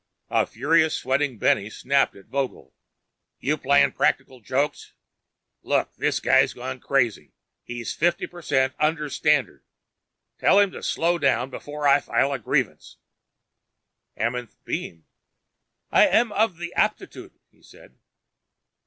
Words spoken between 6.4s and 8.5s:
gone crazy, he's fifty per